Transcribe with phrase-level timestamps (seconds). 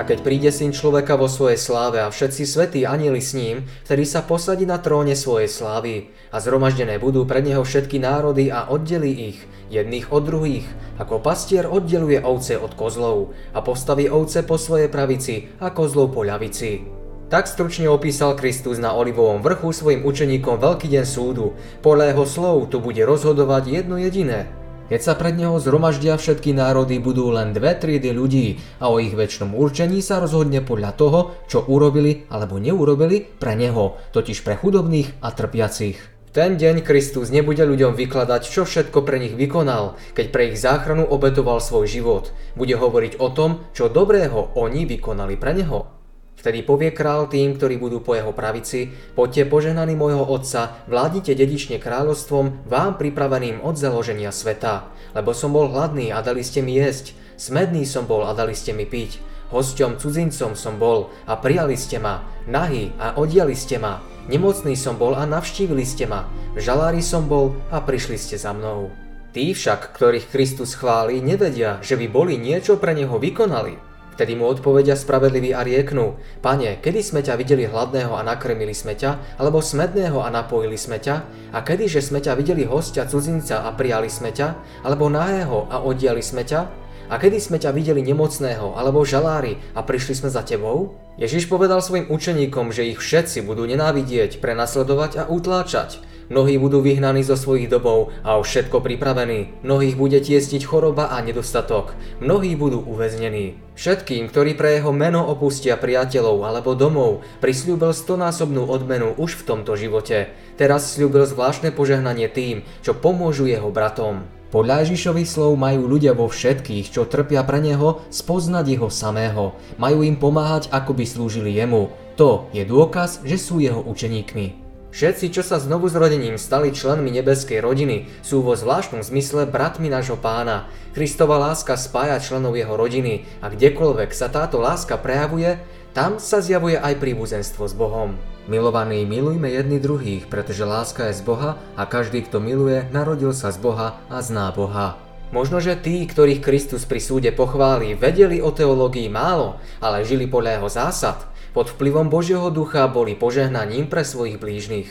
[0.00, 4.08] A keď príde syn človeka vo svojej sláve a všetci svätí anieli s ním, vtedy
[4.08, 9.36] sa posadí na tróne svojej slávy a zhromaždené budú pred neho všetky národy a oddelí
[9.36, 10.64] ich, jedných od druhých,
[10.96, 16.24] ako pastier oddeluje ovce od kozlov a postaví ovce po svojej pravici a kozlov po
[16.24, 16.80] ľavici.
[17.28, 21.52] Tak stručne opísal Kristus na Olivovom vrchu svojim učeníkom Veľký deň súdu.
[21.84, 24.48] Podľa jeho slov tu bude rozhodovať jedno jediné–
[24.90, 29.14] keď sa pred neho zhromaždia všetky národy, budú len dve triedy ľudí a o ich
[29.14, 35.22] väčšnom určení sa rozhodne podľa toho, čo urobili alebo neurobili pre neho, totiž pre chudobných
[35.22, 35.94] a trpiacich.
[36.34, 41.06] Ten deň Kristus nebude ľuďom vykladať, čo všetko pre nich vykonal, keď pre ich záchranu
[41.06, 42.34] obetoval svoj život.
[42.58, 45.99] Bude hovoriť o tom, čo dobrého oni vykonali pre neho.
[46.40, 51.76] Vtedy povie král tým, ktorí budú po jeho pravici, poďte požehnaní môjho otca, vládnite dedične
[51.76, 54.88] kráľovstvom vám pripraveným od založenia sveta.
[55.12, 58.72] Lebo som bol hladný a dali ste mi jesť, smedný som bol a dali ste
[58.72, 59.20] mi piť,
[59.52, 64.96] hosťom cudzincom som bol a prijali ste ma, nahý a odiali ste ma, nemocný som
[64.96, 66.24] bol a navštívili ste ma,
[66.56, 68.88] žalári som bol a prišli ste za mnou.
[69.36, 73.89] Tí však, ktorých Kristus chváli, nevedia, že by boli niečo pre neho vykonali.
[74.14, 78.92] Vtedy mu odpovedia spravedliví a rieknú, Pane, kedy sme ťa videli hladného a nakrmili sme
[78.98, 81.16] ťa, alebo smedného a napojili sme ťa?
[81.54, 84.48] A kedy, že sme ťa videli hostia cudzinca a prijali sme ťa,
[84.84, 86.90] alebo nahého a oddiali sme ťa?
[87.10, 90.94] A kedy sme ťa videli nemocného alebo žalári a prišli sme za tebou?
[91.18, 95.98] Ježiš povedal svojim učeníkom, že ich všetci budú nenávidieť, prenasledovať a utláčať.
[96.30, 99.50] Mnohí budú vyhnaní zo svojich domov a o všetko pripravení.
[99.66, 101.98] Mnohých bude tiesniť choroba a nedostatok.
[102.22, 103.58] Mnohí budú uväznení.
[103.74, 109.74] Všetkým, ktorí pre jeho meno opustia priateľov alebo domov, prisľúbil stonásobnú odmenu už v tomto
[109.74, 110.30] živote.
[110.54, 114.22] Teraz slúbil zvláštne požehnanie tým, čo pomôžu jeho bratom.
[114.54, 119.58] Podľa Ježišových slov majú ľudia vo všetkých, čo trpia pre neho, spoznať jeho samého.
[119.82, 121.90] Majú im pomáhať, ako by slúžili jemu.
[122.14, 124.69] To je dôkaz, že sú jeho učeníkmi.
[124.90, 130.18] Všetci, čo sa znovu zrodením stali členmi nebeskej rodiny, sú vo zvláštnom zmysle bratmi nášho
[130.18, 130.66] pána.
[130.90, 135.62] Kristova láska spája členov jeho rodiny a kdekoľvek sa táto láska prejavuje,
[135.94, 138.18] tam sa zjavuje aj príbuzenstvo s Bohom.
[138.50, 143.54] Milovaní, milujme jedni druhých, pretože láska je z Boha a každý, kto miluje, narodil sa
[143.54, 144.98] z Boha a zná Boha.
[145.30, 150.58] Možno, že tí, ktorých Kristus pri súde pochváli, vedeli o teológii málo, ale žili podľa
[150.58, 154.88] jeho zásad pod vplyvom Božieho ducha boli požehnaním pre svojich blížnych.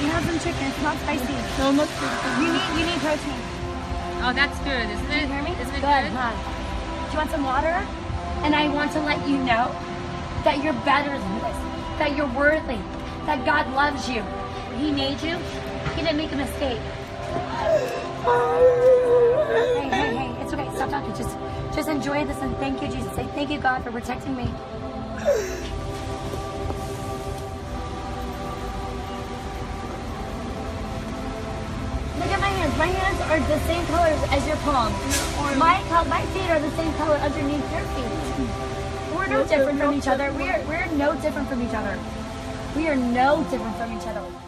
[0.00, 0.72] You have some chicken.
[0.72, 1.36] It's not spicy.
[1.60, 2.40] No, not spicy.
[2.40, 3.40] You need, you need protein.
[4.24, 5.28] Oh, that's good, isn't it?
[5.28, 6.08] You Isn't it good?
[6.08, 6.16] good?
[6.16, 6.32] Huh?
[6.32, 7.84] Do you want some water?
[8.40, 9.68] And I want to let you know
[10.44, 11.58] that you're better than this,
[12.00, 12.80] that you're worthy,
[13.26, 14.24] that God loves you.
[14.80, 15.36] He made you.
[15.94, 16.80] He didn't make a mistake.
[18.26, 20.68] Hey, hey, hey, it's okay.
[20.74, 21.14] Stop talking.
[21.14, 21.38] Just,
[21.76, 23.14] just enjoy this and thank you, Jesus.
[23.14, 24.42] Say thank you, God, for protecting me.
[32.18, 32.76] Look at my hands.
[32.76, 34.96] My hands are the same color as your palms.
[35.56, 39.14] My uh, my feet are the same color underneath your feet.
[39.14, 40.32] We're no different from each other.
[40.32, 41.96] We are we're no different from each other.
[42.74, 44.45] We are no different from each other.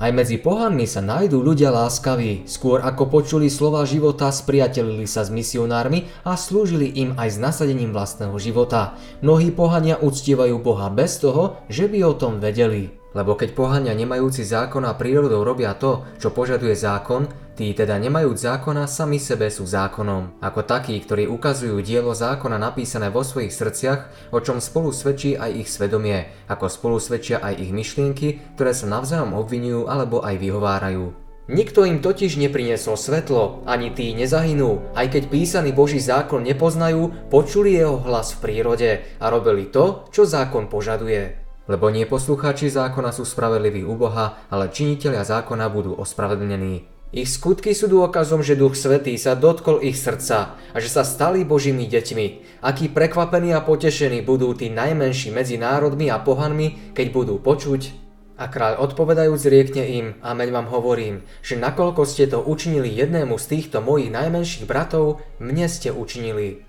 [0.00, 2.48] Aj medzi pohanmi sa nájdú ľudia láskaví.
[2.48, 7.92] Skôr ako počuli slova života, spriatelili sa s misionármi a slúžili im aj s nasadením
[7.92, 8.96] vlastného života.
[9.20, 12.99] Mnohí pohania uctievajú Boha bez toho, že by o tom vedeli.
[13.10, 17.26] Lebo keď pohania nemajúci zákon a prírodou robia to, čo požaduje zákon,
[17.58, 20.38] tí teda nemajúc zákona sami sebe sú zákonom.
[20.38, 25.50] Ako takí, ktorí ukazujú dielo zákona napísané vo svojich srdciach, o čom spolu svedčí aj
[25.66, 31.30] ich svedomie, ako spolu svedčia aj ich myšlienky, ktoré sa navzájom obvinujú alebo aj vyhovárajú.
[31.50, 37.74] Nikto im totiž nepriniesol svetlo, ani tí nezahynú, aj keď písaný Boží zákon nepoznajú, počuli
[37.74, 41.39] jeho hlas v prírode a robili to, čo zákon požaduje.
[41.65, 46.85] Lebo nie poslucháči zákona sú spravedliví u Boha, ale činiteľia zákona budú ospravedlnení.
[47.15, 51.47] Ich skutky sú dôkazom, že Duch Svetý sa dotkol ich srdca a že sa stali
[51.47, 52.25] Božími deťmi.
[52.59, 58.05] Akí prekvapení a potešení budú tí najmenší medzi národmi a pohanmi, keď budú počuť.
[58.35, 63.45] A kráľ odpovedajúc riekne im, ameň vám hovorím, že nakoľko ste to učinili jednému z
[63.47, 66.67] týchto mojich najmenších bratov, mne ste učinili.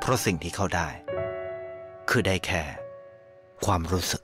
[0.00, 0.88] เพราะสิ่งที่เขาได้
[2.08, 2.81] คือได้แค่
[3.65, 4.21] ความรู้สึก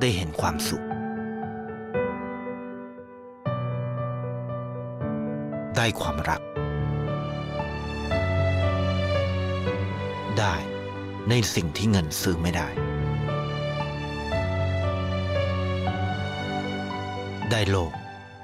[0.00, 0.84] ได้เห็นความสุข
[5.76, 6.40] ได้ความรัก
[10.38, 10.54] ได้
[11.30, 12.68] ในสิ่งที่เงินซื้อไม่ได้
[17.50, 17.92] ได้โลก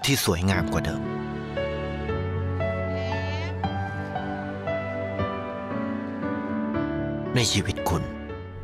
[0.05, 1.03] ที่สวยงามกว่าเดิม
[7.36, 8.04] ในชีวิตคุณ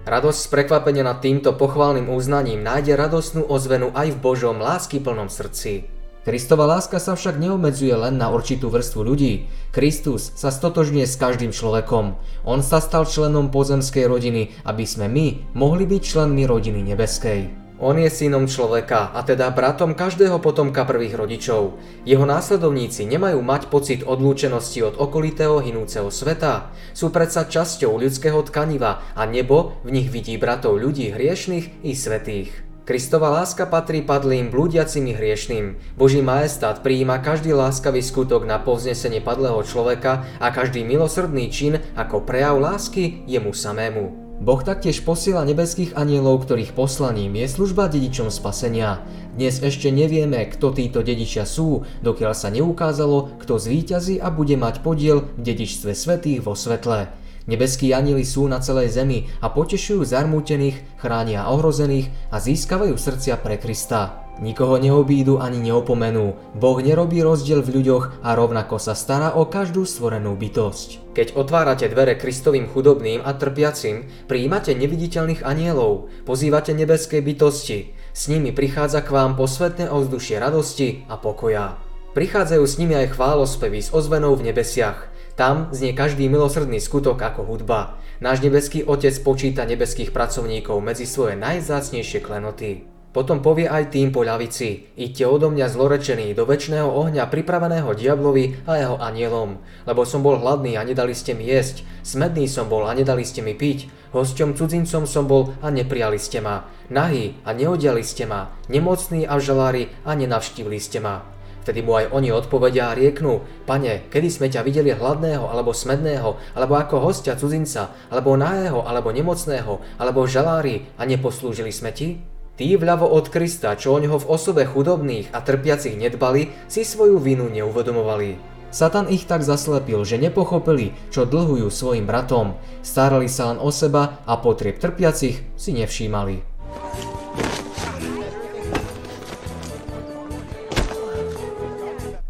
[0.03, 5.31] Radosť z prekvapenia nad týmto pochválnym uznaním nájde radostnú ozvenu aj v Božom lásky plnom
[5.31, 5.87] srdci.
[6.27, 9.47] Kristova láska sa však neobmedzuje len na určitú vrstvu ľudí.
[9.75, 12.19] Kristus sa stotožňuje s každým človekom.
[12.43, 17.39] On sa stal členom pozemskej rodiny, aby sme my mohli byť členmi rodiny nebeskej.
[17.78, 21.78] On je synom človeka a teda bratom každého potomka prvých rodičov.
[22.02, 26.74] Jeho následovníci nemajú mať pocit odlúčenosti od okolitého hinúceho sveta.
[26.90, 32.50] Sú predsa časťou ľudského tkaniva a nebo v nich vidí bratov ľudí hriešných i svetých.
[32.82, 35.94] Kristova láska patrí padlým, blúdiacim i hriešným.
[35.94, 42.26] Boží majestát prijíma každý láskavý skutok na povznesenie padlého človeka a každý milosrdný čin ako
[42.26, 44.27] prejav lásky jemu samému.
[44.38, 49.02] Boh taktiež posiela nebeských anielov, ktorých poslaním je služba dedičom spasenia.
[49.34, 54.78] Dnes ešte nevieme, kto títo dedičia sú, dokiaľ sa neukázalo, kto zvíťazí a bude mať
[54.86, 57.10] podiel v dedičstve svetých vo svetle.
[57.50, 63.58] Nebeskí anieli sú na celej zemi a potešujú zarmútených, chránia ohrozených a získavajú srdcia pre
[63.58, 64.27] Krista.
[64.38, 66.54] Nikoho neobídu ani neopomenú.
[66.54, 71.10] Boh nerobí rozdiel v ľuďoch a rovnako sa stará o každú stvorenú bytosť.
[71.10, 77.98] Keď otvárate dvere Kristovým chudobným a trpiacim, prijímate neviditeľných anielov, pozývate nebeské bytosti.
[78.14, 81.82] S nimi prichádza k vám posvetné ovzdušie radosti a pokoja.
[82.14, 85.10] Prichádzajú s nimi aj chválospevy s ozvenou v nebesiach.
[85.34, 87.98] Tam znie každý milosrdný skutok ako hudba.
[88.18, 92.97] Náš nebeský Otec počíta nebeských pracovníkov medzi svoje najzácnejšie klenoty.
[93.08, 98.60] Potom povie aj tým po ľavici, idte odo mňa zlorečený do väčšného ohňa pripraveného diablovi
[98.68, 102.84] a jeho anielom, lebo som bol hladný a nedali ste mi jesť, smedný som bol
[102.84, 107.56] a nedali ste mi piť, hosťom cudzincom som bol a neprijali ste ma, nahý a
[107.56, 111.24] neodiali ste ma, nemocný a žalári a nenavštívili ste ma.
[111.64, 116.56] Vtedy mu aj oni odpovedia a rieknú, pane, kedy sme ťa videli hladného alebo smedného,
[116.56, 122.20] alebo ako hostia cudzinca, alebo nahého alebo nemocného, alebo žalári a neposlúžili sme ti?
[122.58, 127.22] Tí vľavo od Krista, čo o neho v osobe chudobných a trpiacich nedbali, si svoju
[127.22, 128.34] vinu neuvedomovali.
[128.74, 132.58] Satan ich tak zaslepil, že nepochopili, čo dlhujú svojim bratom.
[132.82, 136.42] Starali sa len o seba a potrieb trpiacich si nevšímali.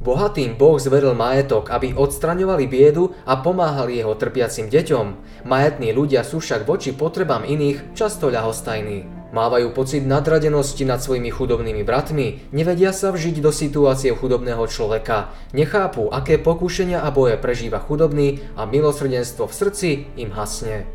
[0.04, 5.06] Bohatým Boh zveril majetok, aby odstraňovali biedu a pomáhali jeho trpiacim deťom.
[5.48, 9.17] Majetní ľudia sú však voči potrebám iných často ľahostajní.
[9.28, 16.08] Mávajú pocit nadradenosti nad svojimi chudobnými bratmi, nevedia sa vžiť do situácie chudobného človeka, nechápu,
[16.08, 20.88] aké pokušenia a boje prežíva chudobný a milosrdenstvo v srdci im hasne.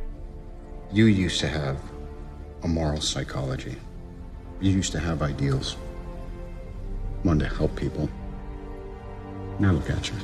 [0.90, 1.78] You used to have
[2.66, 3.78] a moral psychology.
[4.66, 5.78] You used to have ideals.
[7.22, 8.10] Wanted to help people.
[9.62, 10.18] Now look at you.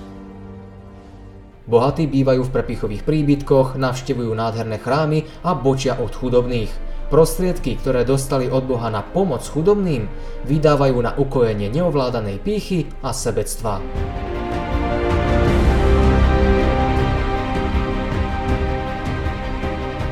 [1.70, 6.89] Bohatí bývajú v prepichových príbytkoch, navštevujú nádherné chrámy a bočia od chudobných.
[7.10, 10.06] Prostriedky, ktoré dostali od Boha na pomoc chudobným,
[10.46, 13.82] vydávajú na ukojenie neovládanej pýchy a sebectva.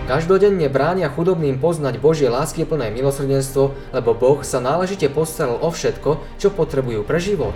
[0.10, 6.42] Každodenne bránia chudobným poznať Božie lásky plné milosrdenstvo, lebo Boh sa náležite postaral o všetko,
[6.42, 7.54] čo potrebujú pre život.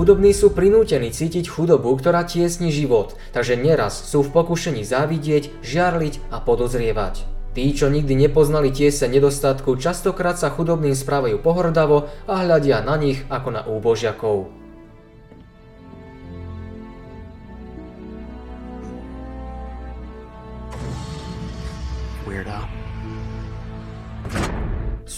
[0.00, 6.32] Chudobní sú prinútení cítiť chudobu, ktorá tiesni život, takže neraz sú v pokušení závidieť, žiarliť
[6.32, 7.28] a podozrievať.
[7.52, 13.20] Tí, čo nikdy nepoznali tiese nedostatku, častokrát sa chudobným správajú pohrdavo a hľadia na nich
[13.28, 14.59] ako na úbožiakov.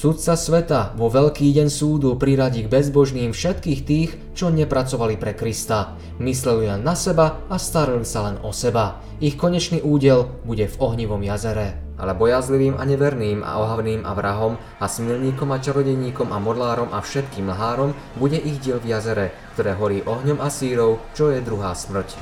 [0.02, 5.94] Sudca sveta vo veľký deň súdu priradí k bezbožným všetkých tých, čo nepracovali pre Krista.
[6.18, 8.98] Mysleli len na seba a starali sa len o seba.
[9.22, 11.78] Ich konečný údel bude v ohnivom jazere.
[12.02, 16.98] Ale bojazlivým a neverným a ohavným a vrahom a smilníkom a čarodejníkom a modlárom a
[16.98, 21.78] všetkým lhárom bude ich diel v jazere, ktoré horí ohňom a sírov, čo je druhá
[21.78, 22.18] smrť.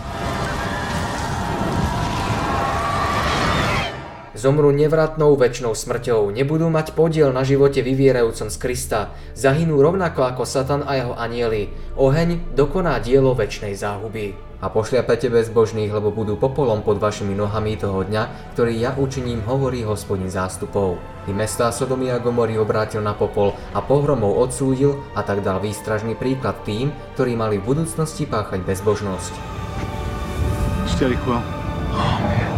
[4.40, 10.48] Zomrú nevratnou väčšnou smrťou, nebudú mať podiel na živote vyvierajúcom z Krista, zahynú rovnako ako
[10.48, 11.68] Satan a jeho anieli.
[12.00, 14.32] Oheň dokoná dielo väčšnej záhuby.
[14.64, 19.84] A pošliapete bezbožných, lebo budú popolom pod vašimi nohami toho dňa, ktorý ja učiním, hovorí
[19.84, 20.96] hospodin zástupov.
[21.28, 26.16] I mestá Sodomy a Gomory obrátil na popol a pohromov odsúdil a tak dal výstražný
[26.16, 29.36] príklad tým, ktorí mali v budúcnosti páchať bezbožnosť.
[30.96, 31.16] Quill.
[31.92, 32.49] Oh,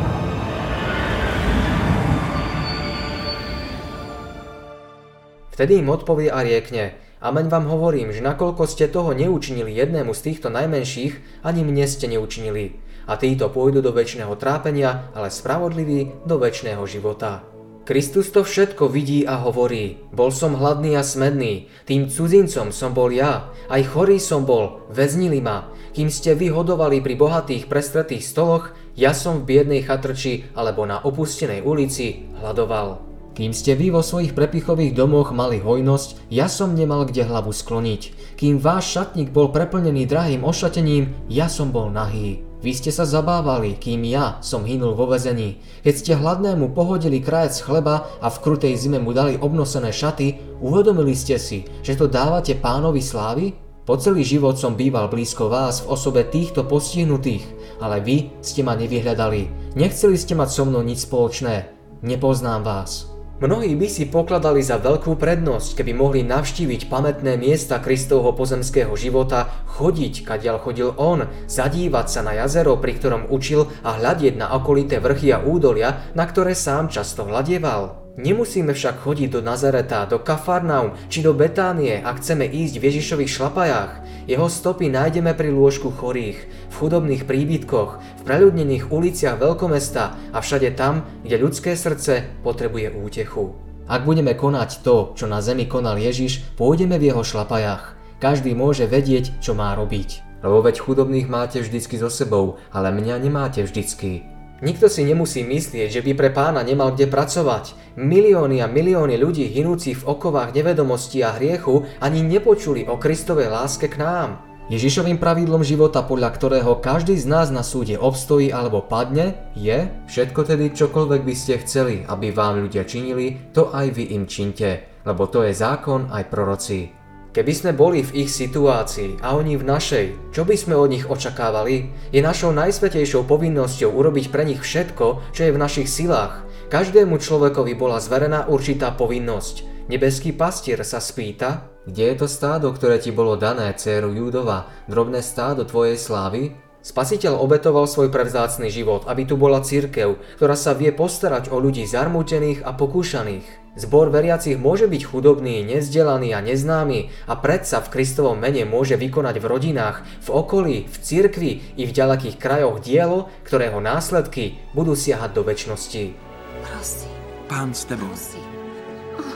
[5.62, 10.20] Vtedy im odpovie a riekne, Amen vám hovorím, že nakoľko ste toho neučinili jednému z
[10.26, 12.82] týchto najmenších, ani mne ste neučinili.
[13.06, 17.46] A títo pôjdu do väčšného trápenia, ale spravodliví do väčšného života.
[17.86, 23.14] Kristus to všetko vidí a hovorí, bol som hladný a smedný, tým cudzincom som bol
[23.14, 29.14] ja, aj chorý som bol, väznili ma, kým ste vyhodovali pri bohatých prestretých stoloch, ja
[29.14, 33.11] som v biednej chatrči alebo na opustenej ulici hľadoval.
[33.32, 38.36] Kým ste vy vo svojich prepichových domoch mali hojnosť, ja som nemal kde hlavu skloniť.
[38.36, 42.44] Kým váš šatník bol preplnený drahým ošatením, ja som bol nahý.
[42.62, 45.58] Vy ste sa zabávali, kým ja som hynul vo vezení.
[45.82, 51.16] Keď ste hladnému pohodili krajec chleba a v krutej zime mu dali obnosené šaty, uvedomili
[51.16, 53.58] ste si, že to dávate pánovi slávy?
[53.82, 57.42] Po celý život som býval blízko vás v osobe týchto postihnutých,
[57.82, 59.74] ale vy ste ma nevyhľadali.
[59.74, 61.66] Nechceli ste mať so mnou nič spoločné.
[62.06, 63.11] Nepoznám vás.
[63.42, 69.66] Mnohí by si pokladali za veľkú prednosť, keby mohli navštíviť pamätné miesta Kristovho pozemského života,
[69.66, 75.02] chodiť, kadiaľ chodil on, zadívať sa na jazero, pri ktorom učil a hľadieť na okolité
[75.02, 78.01] vrchy a údolia, na ktoré sám často hľadieval.
[78.12, 83.32] Nemusíme však chodiť do Nazareta, do Kafarnaum či do Betánie, ak chceme ísť v Ježišových
[83.40, 83.92] šlapajách.
[84.28, 87.90] Jeho stopy nájdeme pri lôžku chorých, v chudobných príbytkoch,
[88.20, 93.56] v preľudnených uliciach veľkomesta a všade tam, kde ľudské srdce potrebuje útechu.
[93.88, 97.96] Ak budeme konať to, čo na zemi konal Ježiš, pôjdeme v jeho šlapajách.
[98.20, 100.20] Každý môže vedieť, čo má robiť.
[100.44, 104.31] Lebo veď chudobných máte vždycky so sebou, ale mňa nemáte vždycky.
[104.62, 107.98] Nikto si nemusí myslieť, že by pre pána nemal kde pracovať.
[107.98, 113.90] Milióny a milióny ľudí hinúcich v okovách nevedomosti a hriechu ani nepočuli o Kristovej láske
[113.90, 114.38] k nám.
[114.70, 120.46] Ježišovým pravidlom života, podľa ktorého každý z nás na súde obstojí alebo padne, je všetko
[120.46, 125.26] tedy čokoľvek by ste chceli, aby vám ľudia činili, to aj vy im činte, lebo
[125.26, 127.01] to je zákon aj proroci.
[127.32, 131.08] Keby sme boli v ich situácii a oni v našej, čo by sme od nich
[131.08, 131.88] očakávali?
[132.12, 136.44] Je našou najsvetejšou povinnosťou urobiť pre nich všetko, čo je v našich silách.
[136.68, 139.88] Každému človekovi bola zverená určitá povinnosť.
[139.88, 145.24] Nebeský pastier sa spýta, kde je to stádo, ktoré ti bolo dané, dceru Júdova, drobné
[145.24, 146.52] stádo tvojej slávy?
[146.82, 151.86] Spasiteľ obetoval svoj prevzácný život, aby tu bola církev, ktorá sa vie postarať o ľudí
[151.86, 153.46] zarmútených a pokúšaných.
[153.78, 159.38] Zbor veriacich môže byť chudobný, nezdelaný a neznámy a predsa v Kristovom mene môže vykonať
[159.38, 165.38] v rodinách, v okolí, v cirkvi i v ďalekých krajoch dielo, ktorého následky budú siahať
[165.38, 166.18] do väčšnosti.
[166.66, 167.14] Prosím,
[167.46, 168.10] Pán s tebou.
[168.10, 168.44] prosím.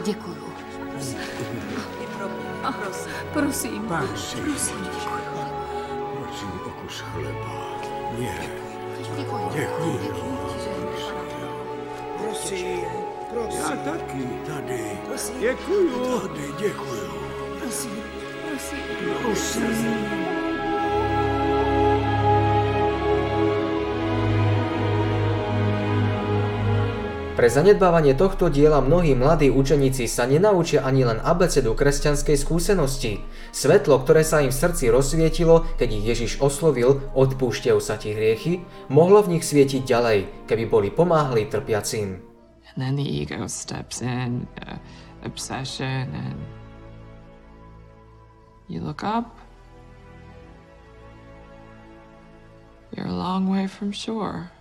[0.05, 0.47] Děkuju.
[0.93, 1.19] Prosím.
[2.63, 5.06] Pán si, prosím kus
[7.17, 7.81] chleba.
[8.19, 8.39] Nie,
[9.55, 9.99] děkuji.
[12.19, 12.81] Prosím,
[13.31, 13.61] prosím.
[13.61, 14.99] Já taky tady.
[15.41, 16.21] Děkuju.
[16.21, 17.11] Tady, děkuju.
[17.59, 18.03] Prosím,
[18.49, 18.79] prosím.
[19.23, 20.26] Prosím.
[27.37, 33.21] Pre zanedbávanie tohto diela mnohí mladí učeníci sa nenaučia ani len abecedu kresťanskej skúsenosti.
[33.53, 38.65] Svetlo, ktoré sa im v srdci rozsvietilo, keď ich Ježiš oslovil, odpúšťajú sa ti hriechy,
[38.89, 42.25] mohlo v nich svietiť ďalej, keby boli pomáhali trpiacim.
[42.73, 44.81] And uh.
[52.97, 54.56] You're a long way from shore.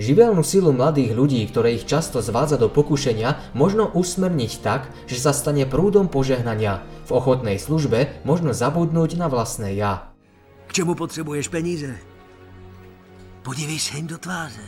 [0.00, 5.36] Živelnú silu mladých ľudí, ktoré ich často zvádza do pokušenia, možno usmerniť tak, že sa
[5.36, 6.80] stane prúdom požehnania.
[7.04, 10.08] V ochotnej službe možno zabudnúť na vlastné ja.
[10.66, 11.92] K čemu potřebuješ peníze?
[13.42, 14.64] Podívej se jim do tváře.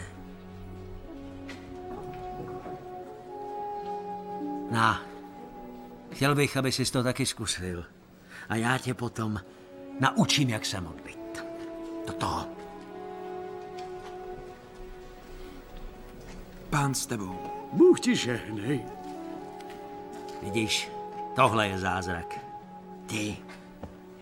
[4.71, 5.02] Na,
[6.12, 7.85] chtěl bych, aby si to taky zkusil.
[8.49, 9.40] A já tě potom
[10.00, 11.45] naučím, jak se modlit.
[12.07, 12.63] Do toho.
[16.75, 17.38] Pán s tebou.
[17.73, 18.83] Bůh ti žehnej.
[20.43, 20.90] Vidíš,
[21.37, 22.35] tohle je zázrak.
[23.07, 23.37] Ty,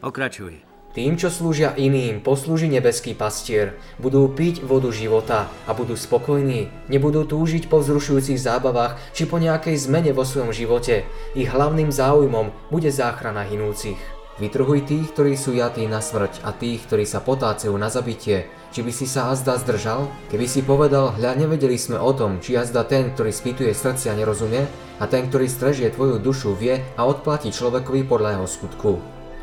[0.01, 0.61] pokračuj.
[0.93, 3.81] Tým, čo slúžia iným, poslúži nebeský pastier.
[3.97, 6.69] Budú piť vodu života a budú spokojní.
[6.93, 11.09] Nebudú túžiť po vzrušujúcich zábavách či po nejakej zmene vo svojom živote.
[11.33, 13.97] Ich hlavným záujmom bude záchrana hinúcich.
[14.41, 18.49] Vytrhuj tých, ktorí sú jatí na smrť a tých, ktorí sa potácajú na zabitie.
[18.73, 20.09] Či by si sa azda zdržal?
[20.33, 24.65] Keby si povedal, hľa nevedeli sme o tom, či azda ten, ktorý spýtuje srdcia nerozumie
[24.97, 28.91] a ten, ktorý strežie tvoju dušu vie a odplatí človekovi podľa jeho skutku.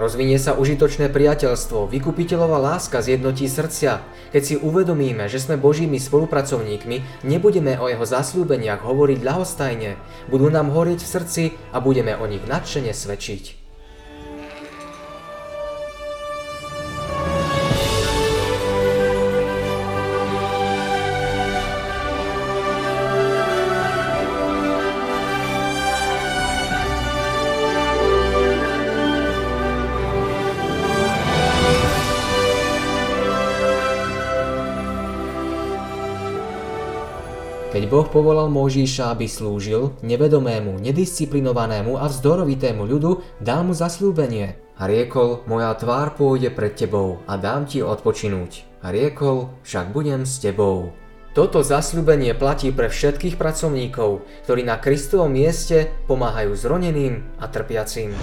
[0.02, 4.00] Rozvinie sa užitočné priateľstvo, vykupiteľová láska zjednotí srdcia.
[4.32, 10.00] Keď si uvedomíme, že sme Božími spolupracovníkmi, nebudeme o jeho zasľúbeniach hovoriť ľahostajne,
[10.32, 11.44] budú nám horieť v srdci
[11.76, 13.59] a budeme o nich nadšene svedčiť.
[37.90, 44.62] Boh povolal Mojžíša, aby slúžil nevedomému, nedisciplinovanému a vzdorovitému ľudu, dal mu zasľúbenie.
[44.78, 48.70] A riekol, moja tvár pôjde pred tebou a dám ti odpočinúť.
[48.86, 50.94] A riekol, však budem s tebou.
[51.34, 58.14] Toto zasľúbenie platí pre všetkých pracovníkov, ktorí na Kristovom mieste pomáhajú zroneným a trpiacim.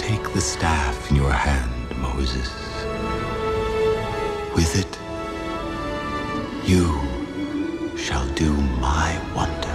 [0.00, 1.68] Take the staff in your hand,
[2.00, 2.69] Moses.
[4.60, 4.98] With it,
[6.68, 6.84] you
[7.96, 9.69] shall do my wonders.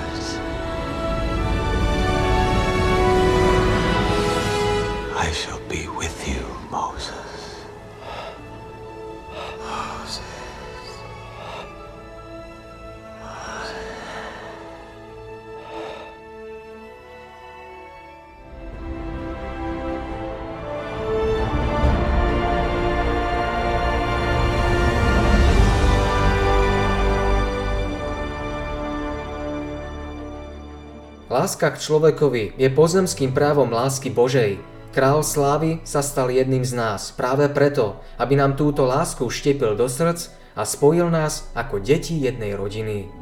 [31.45, 34.57] Láska k človekovi je pozemským právom lásky Božej.
[34.89, 39.85] Král slávy sa stal jedným z nás práve preto, aby nám túto lásku štepil do
[39.85, 43.13] srdc a spojil nás ako deti jednej rodiny.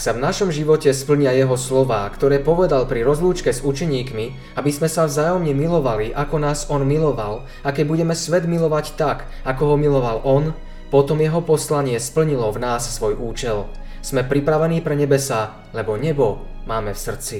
[0.00, 4.88] Sa v našom živote splnia jeho slová, ktoré povedal pri rozlúčke s učeníkmi, aby sme
[4.88, 9.76] sa vzájomne milovali, ako nás on miloval, a keď budeme svet milovať tak, ako ho
[9.76, 10.56] miloval on,
[10.88, 13.68] potom jeho poslanie splnilo v nás svoj účel.
[14.00, 17.38] Sme pripravení pre nebesa, lebo nebo máme v srdci.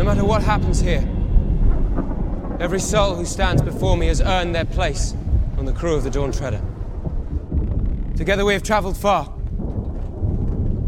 [0.00, 1.04] No matter what happens here,
[2.56, 5.12] every soul who stands before me has earned their place
[5.60, 6.64] on the crew of the Dawn Treader.
[8.16, 9.37] Together we have traveled far.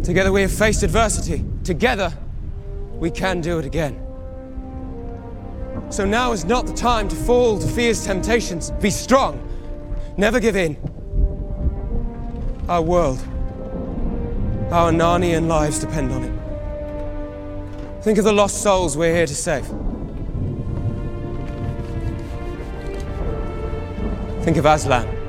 [0.03, 1.45] Together we have faced adversity.
[1.65, 2.13] Together
[2.95, 4.01] we can do it again.
[5.91, 8.71] So now is not the time to fall to fear's temptations.
[8.73, 9.47] Be strong.
[10.17, 10.77] Never give in.
[12.69, 13.19] Our world,
[14.71, 18.03] our Narnian lives depend on it.
[18.03, 19.67] Think of the lost souls we're here to save.
[24.45, 25.19] Think of Aslan.